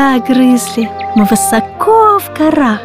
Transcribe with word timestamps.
Да, 0.00 0.18
Грызли, 0.18 0.90
мы 1.14 1.26
высоко 1.26 2.18
в 2.20 2.32
горах 2.32 2.80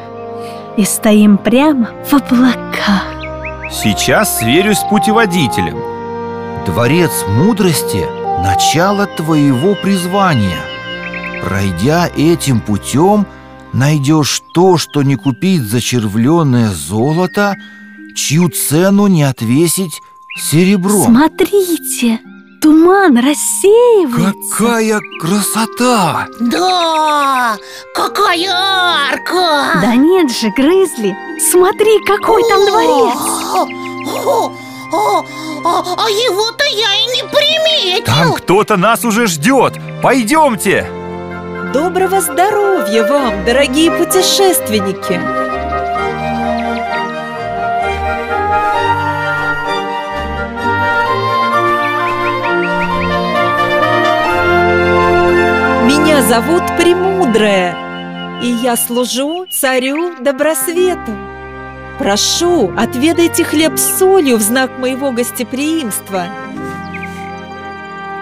И 0.75 0.83
стоим 0.83 1.37
прямо 1.37 1.91
в 2.03 2.13
облаках. 2.13 3.05
Сейчас 3.71 4.39
сверюсь 4.39 4.79
с 4.79 4.83
путеводителем. 4.83 5.77
Дворец 6.65 7.11
мудрости– 7.29 8.05
начало 8.43 9.05
твоего 9.05 9.75
призвания. 9.75 10.59
Пройдя 11.41 12.09
этим 12.17 12.59
путем, 12.59 13.25
найдешь 13.71 14.41
то, 14.53 14.77
что 14.77 15.01
не 15.01 15.15
купить 15.15 15.61
за 15.61 15.79
червленное 15.79 16.71
золото 16.71 17.55
Чью 18.13 18.49
цену 18.49 19.07
не 19.07 19.23
отвесить 19.23 20.01
серебром. 20.37 21.05
Смотрите, 21.05 22.19
туман 22.65 23.15
рассеивается 23.15 24.57
Какая 24.57 24.99
красота! 25.21 26.27
Да, 26.39 27.57
какая 27.93 28.49
арка! 28.51 29.79
Да 29.81 29.95
нет 29.95 30.31
же, 30.31 30.49
Грызли, 30.49 31.15
смотри, 31.39 31.99
какой 32.07 32.41
там 32.49 32.65
дворец 32.65 33.17
О, 34.25 34.51
о, 34.91 35.25
а, 35.63 35.95
а 35.95 36.09
его-то 36.09 36.65
я 36.65 36.95
и 36.95 37.05
не 37.15 37.23
приметил 37.29 38.05
Там 38.05 38.33
кто-то 38.33 38.77
нас 38.77 39.05
уже 39.05 39.27
ждет 39.27 39.75
Пойдемте 40.01 40.89
Доброго 41.71 42.19
здоровья 42.19 43.03
вам, 43.07 43.45
дорогие 43.45 43.91
путешественники! 43.91 45.44
Зовут 56.27 56.63
Премудрая, 56.77 58.41
и 58.41 58.47
я 58.47 58.75
служу 58.75 59.45
царю 59.51 60.15
Добросвету. 60.19 61.11
Прошу, 61.99 62.73
отведайте 62.75 63.43
хлеб 63.43 63.77
с 63.77 63.99
солью 63.99 64.37
в 64.37 64.41
знак 64.41 64.77
моего 64.79 65.11
гостеприимства. 65.11 66.25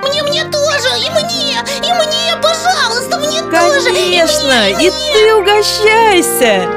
Мне, 0.03 0.21
мне 0.23 0.43
тоже, 0.43 0.89
и 0.99 1.09
мне, 1.11 1.53
и 1.77 1.93
мне, 1.93 2.35
пожалуйста, 2.41 3.19
мне 3.19 3.41
тоже 3.41 3.93
Конечно, 3.93 4.69
и, 4.69 4.75
мне, 4.75 4.87
и 4.87 4.91
ты 4.91 5.35
угощайся! 5.35 6.67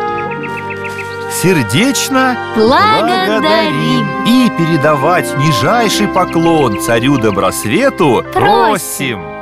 Сердечно 1.43 2.39
Благодарим 2.57 4.25
И 4.27 4.49
передавать 4.57 5.27
нижайший 5.37 6.09
поклон 6.09 6.81
царю 6.81 7.19
Добросвету 7.19 8.25
просим 8.33 9.36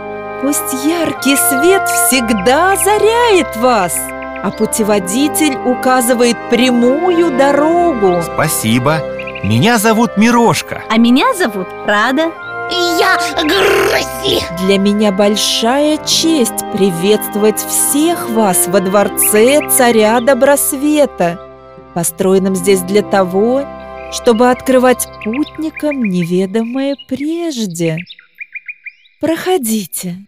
Пусть 0.45 0.85
яркий 0.85 1.37
свет 1.37 1.89
всегда 1.89 2.75
озаряет 2.75 3.57
вас, 3.57 3.97
а 4.43 4.51
путеводитель 4.51 5.57
указывает 5.57 6.37
прямую 6.51 7.35
дорогу. 7.39 8.21
Спасибо 8.23 9.01
Меня 9.43 9.79
зовут 9.79 10.19
Мирошка 10.19 10.85
А 10.91 10.99
меня 10.99 11.33
зовут 11.33 11.67
Рада 11.87 12.31
И 12.71 12.75
я 13.01 13.19
Грызи 13.43 14.43
Для 14.67 14.77
меня 14.77 15.13
большая 15.13 15.97
честь 16.05 16.63
приветствовать 16.75 17.61
всех 17.61 18.29
вас 18.29 18.69
во 18.69 18.81
дворце 18.81 19.67
царя 19.71 20.21
Добросвета, 20.21 21.41
построенном 21.95 22.55
здесь 22.55 22.83
для 22.83 23.01
того, 23.01 23.65
чтобы 24.13 24.51
открывать 24.51 25.09
путникам 25.25 26.05
неведомое 26.05 26.97
прежде. 27.09 27.97
Проходите. 29.23 30.19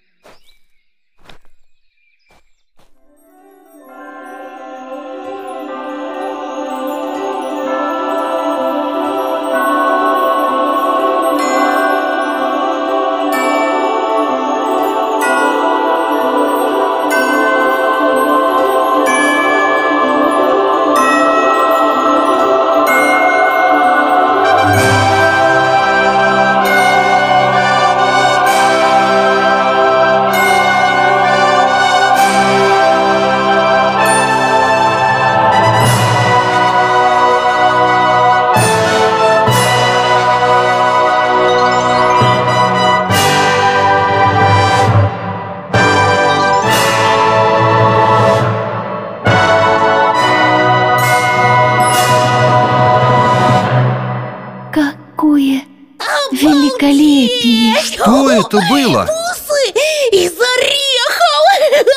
Что 57.97 58.31
это 58.31 58.59
было? 58.71 59.07
Бусы 59.07 59.71
из 60.13 60.33
орехов! 60.33 61.87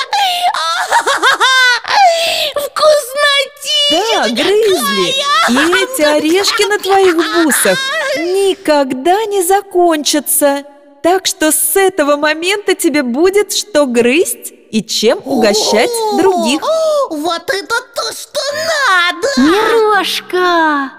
Да, 3.91 4.25
Вкуснотища 4.25 4.43
Грызли, 4.43 5.09
и 5.49 5.83
эти 5.83 6.01
орешки 6.01 6.63
на 6.63 6.77
твоих 6.79 7.15
бусах 7.15 7.77
никогда 8.17 9.25
не 9.25 9.43
закончатся. 9.43 10.63
Так 11.01 11.25
что 11.25 11.51
с 11.51 11.75
этого 11.75 12.17
момента 12.17 12.75
тебе 12.75 13.03
будет 13.03 13.53
что 13.53 13.85
грызть 13.85 14.53
и 14.71 14.83
чем 14.83 15.21
угощать 15.25 15.89
О, 15.89 16.17
других. 16.21 16.61
Вот 17.09 17.43
это 17.49 17.75
то, 17.95 18.11
что 18.11 18.39
надо! 18.53 19.27
Мирошка, 19.37 20.91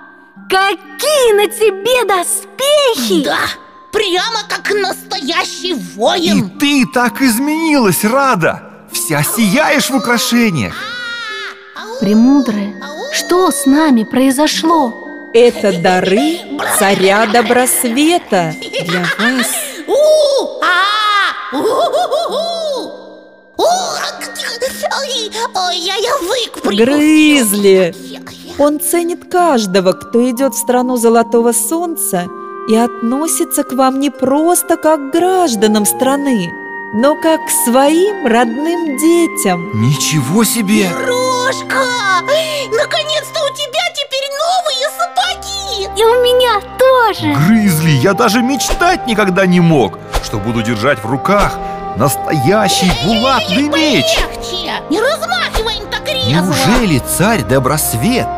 какие 0.48 1.32
на 1.32 1.46
тебе 1.48 2.04
доспехи! 2.04 3.24
Да, 3.24 3.38
прямо 3.92 4.42
как 4.48 4.72
настоящий 4.74 5.70
И 5.70 5.74
воин 5.74 6.50
ты 6.58 6.84
так 6.92 7.20
изменилась, 7.22 8.04
Рада 8.04 8.62
Вся 8.92 9.22
сияешь 9.22 9.90
в 9.90 9.96
украшениях 9.96 10.74
Премудрая, 12.00 12.74
что 13.12 13.50
с 13.50 13.66
нами 13.66 14.04
произошло? 14.04 15.30
Это 15.34 15.80
дары 15.80 16.38
царя 16.78 17.26
Добросвета 17.26 18.54
для 18.86 19.00
вас. 19.18 19.46
А. 20.62 20.80
Грызли! 26.64 27.94
Он 28.58 28.80
ценит 28.80 29.30
каждого, 29.30 29.92
кто 29.92 30.30
идет 30.30 30.54
в 30.54 30.58
страну 30.58 30.96
Золотого 30.96 31.52
Солнца 31.52 32.26
и 32.70 32.76
относится 32.76 33.64
к 33.64 33.72
вам 33.72 33.98
не 33.98 34.10
просто 34.10 34.76
как 34.76 35.10
к 35.10 35.12
гражданам 35.12 35.84
страны, 35.84 36.52
но 36.92 37.16
как 37.16 37.44
к 37.46 37.50
своим 37.64 38.24
родным 38.24 38.96
детям. 38.96 39.70
Ничего 39.74 40.44
себе! 40.44 40.88
Крошка, 40.88 41.82
наконец-то 42.70 43.40
у 43.42 43.54
тебя 43.56 43.82
теперь 43.92 44.28
новые 44.46 44.86
сапоги. 44.96 46.00
И 46.00 46.04
у 46.04 46.22
меня 46.22 46.60
тоже 46.78 47.34
Грызли, 47.34 47.90
я 47.90 48.14
даже 48.14 48.40
мечтать 48.40 49.04
никогда 49.04 49.46
не 49.46 49.58
мог 49.58 49.98
Что 50.22 50.38
буду 50.38 50.62
держать 50.62 51.02
в 51.02 51.06
руках 51.06 51.58
настоящий 51.96 52.92
булатный 53.04 53.68
меч 53.68 54.04
Легче, 54.16 54.72
не 54.90 55.00
размахиваем 55.00 55.90
так 55.90 56.06
резво. 56.06 56.44
Неужели 56.44 57.02
царь 57.18 57.42
Добросвет 57.42 58.28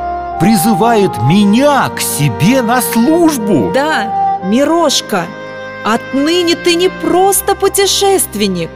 призывает 0.43 1.23
меня 1.23 1.89
к 1.91 2.00
себе 2.00 2.62
на 2.62 2.83
службу? 2.83 3.71
Да, 3.73 4.41
Мирошка, 4.43 5.27
отныне 5.85 6.56
ты 6.56 6.75
не 6.75 6.89
просто 6.89 7.55
путешественник, 7.55 8.69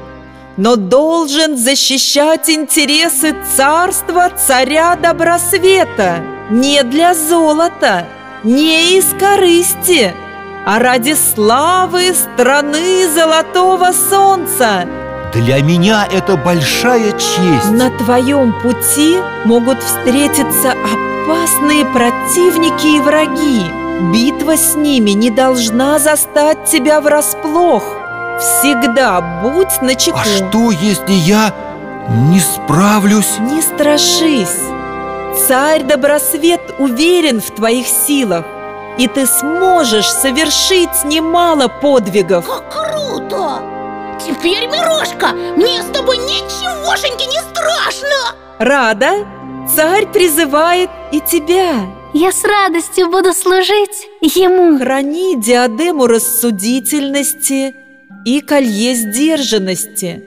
но 0.57 0.77
должен 0.77 1.57
защищать 1.57 2.49
интересы 2.49 3.35
царства 3.57 4.31
царя 4.31 4.95
Добросвета 4.95 6.21
не 6.51 6.85
для 6.85 7.15
золота, 7.15 8.07
не 8.45 8.97
из 8.97 9.07
корысти, 9.19 10.15
а 10.65 10.79
ради 10.79 11.15
славы 11.15 12.15
страны 12.15 13.09
Золотого 13.13 13.91
Солнца. 14.09 14.87
Для 15.35 15.61
меня 15.63 16.07
это 16.09 16.37
большая 16.37 17.11
честь. 17.11 17.73
На 17.73 17.91
твоем 17.91 18.55
пути 18.63 19.19
могут 19.45 19.83
встретиться 19.83 20.71
опасные 20.71 21.16
противники 21.93 22.97
и 22.97 23.01
враги. 23.01 23.65
Битва 24.13 24.57
с 24.57 24.75
ними 24.77 25.11
не 25.11 25.31
должна 25.31 25.99
застать 25.99 26.65
тебя 26.65 27.01
врасплох. 27.01 27.83
Всегда 28.39 29.21
будь 29.43 29.81
начеку. 29.81 30.19
А 30.19 30.25
что, 30.25 30.71
если 30.71 31.13
я 31.13 31.55
Не 32.09 32.39
справлюсь. 32.41 33.39
Не 33.41 33.63
страшись. 33.63 34.61
Царь 35.49 35.83
Добросвет 35.83 36.61
уверен 36.79 37.41
в 37.41 37.51
твоих 37.51 37.87
силах, 37.87 38.45
и 38.97 39.09
ты 39.09 39.27
сможешь 39.27 40.09
совершить 40.09 41.05
немало 41.05 41.69
подвигов. 41.69 42.47
Как 42.47 42.73
круто! 42.73 43.61
Теперь, 44.25 44.67
Мирошка, 44.69 45.29
мне 45.57 45.83
с 45.83 45.87
тобой 45.87 46.19
ничегошеньки 46.19 47.25
не 47.25 47.41
страшно! 47.41 48.35
Рада? 48.59 49.27
Царь 49.75 50.07
призывает 50.13 50.91
и 51.13 51.21
тебя. 51.21 51.87
Я 52.15 52.33
с 52.33 52.45
радостью 52.45 53.11
буду 53.11 53.33
служить 53.33 54.09
ему. 54.21 54.79
Храни 54.79 55.37
диадему 55.37 56.07
рассудительности 56.07 57.75
и 58.25 58.41
колье 58.41 58.95
сдержанности. 58.95 60.25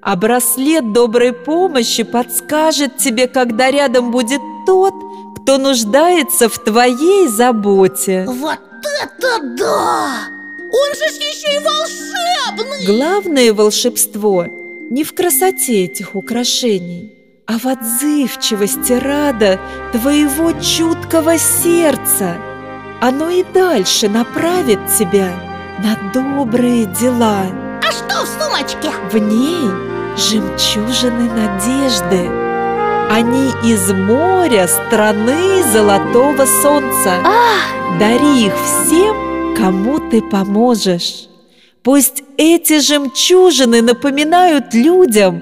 А 0.00 0.14
браслет 0.16 0.92
доброй 0.92 1.32
помощи 1.32 2.04
подскажет 2.04 2.96
тебе, 2.96 3.26
когда 3.26 3.70
рядом 3.70 4.12
будет 4.12 4.40
тот, 4.66 4.94
кто 5.40 5.58
нуждается 5.58 6.48
в 6.48 6.58
твоей 6.58 7.26
заботе. 7.28 8.24
Вот 8.28 8.60
это 9.02 9.40
да! 9.58 10.28
Он 10.72 10.94
же 10.94 11.04
еще 11.04 11.56
и 11.56 11.64
волшебный! 11.64 12.86
Главное 12.86 13.52
волшебство 13.52 14.46
не 14.90 15.02
в 15.02 15.14
красоте 15.14 15.84
этих 15.84 16.14
украшений, 16.14 17.15
а 17.46 17.58
в 17.58 17.66
отзывчивости 17.66 18.92
рада 18.92 19.58
твоего 19.92 20.52
чуткого 20.60 21.38
сердца. 21.38 22.36
Оно 23.00 23.30
и 23.30 23.44
дальше 23.44 24.08
направит 24.08 24.80
тебя 24.98 25.30
на 25.78 25.96
добрые 26.12 26.86
дела. 26.86 27.46
А 27.82 27.92
что 27.92 28.24
в 28.24 28.28
сумочке? 28.28 28.90
В 29.12 29.18
ней 29.18 29.70
жемчужины 30.16 31.30
надежды. 31.30 32.28
Они 33.08 33.50
из 33.62 33.92
моря 33.92 34.66
страны 34.66 35.62
золотого 35.72 36.46
солнца. 36.46 37.20
Ах, 37.24 37.98
Дари 38.00 38.46
их 38.46 38.54
всем, 38.54 39.54
кому 39.54 40.00
ты 40.10 40.20
поможешь. 40.20 41.28
Пусть 41.84 42.24
эти 42.36 42.80
жемчужины 42.80 43.82
напоминают 43.82 44.74
людям 44.74 45.40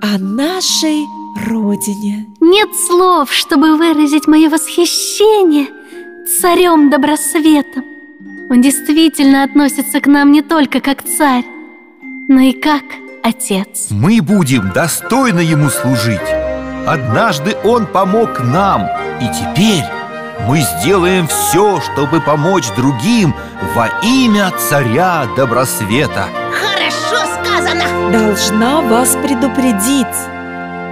о 0.00 0.18
нашей 0.18 1.04
Родине. 1.36 2.26
нет 2.40 2.70
слов, 2.74 3.32
чтобы 3.32 3.76
выразить 3.76 4.26
мое 4.26 4.48
восхищение 4.48 5.68
царем 6.40 6.90
Добросветом. 6.90 7.84
Он 8.50 8.60
действительно 8.60 9.44
относится 9.44 10.00
к 10.00 10.06
нам 10.06 10.32
не 10.32 10.42
только 10.42 10.80
как 10.80 11.02
царь, 11.02 11.44
но 12.28 12.40
и 12.40 12.52
как 12.52 12.82
отец. 13.22 13.88
Мы 13.90 14.20
будем 14.20 14.72
достойно 14.72 15.40
ему 15.40 15.70
служить. 15.70 16.20
Однажды 16.86 17.56
он 17.64 17.86
помог 17.86 18.40
нам, 18.40 18.86
и 19.20 19.26
теперь 19.28 19.84
мы 20.48 20.60
сделаем 20.60 21.28
все, 21.28 21.80
чтобы 21.80 22.20
помочь 22.20 22.68
другим 22.76 23.34
во 23.74 23.88
имя 24.02 24.52
царя 24.58 25.26
Добросвета. 25.36 26.24
Хорошо 26.52 27.24
сказано! 27.40 28.10
Должна 28.10 28.80
вас 28.80 29.16
предупредить. 29.22 30.06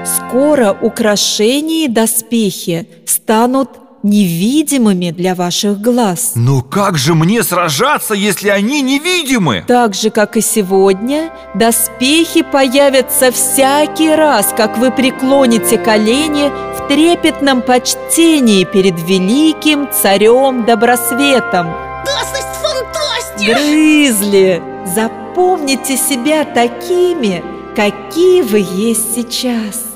Скоро 0.05 0.77
украшения 0.81 1.87
и 1.87 1.89
доспехи 1.89 2.89
станут 3.07 3.71
невидимыми 4.03 5.11
для 5.11 5.35
ваших 5.35 5.81
глаз. 5.81 6.33
Но 6.35 6.63
как 6.63 6.97
же 6.97 7.15
мне 7.15 7.43
сражаться, 7.43 8.15
если 8.15 8.49
они 8.49 8.81
невидимы? 8.83 9.65
Так 9.67 9.95
же, 9.95 10.11
как 10.11 10.37
и 10.37 10.41
сегодня, 10.41 11.31
доспехи 11.55 12.43
появятся 12.43 13.33
всякий 13.33 14.15
раз, 14.15 14.55
как 14.57 14.79
вы 14.79 14.91
преклоните 14.91 15.79
колени 15.79 16.51
в 16.77 16.89
трепетном 16.89 17.63
почтении 17.63 18.65
перед 18.65 18.99
великим 19.09 19.89
царем 19.91 20.65
Добросветом. 20.65 21.67
Даст 22.07 22.39
фантастика! 22.63 23.55
Грызли, 23.55 24.63
запомните 24.87 25.97
себя 25.97 26.45
такими, 26.45 27.43
какие 27.75 28.43
вы 28.43 28.59
есть 28.59 29.15
сейчас 29.15 29.88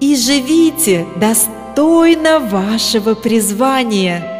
и 0.00 0.16
живите 0.16 1.06
достойно 1.16 2.40
вашего 2.40 3.14
призвания. 3.14 4.30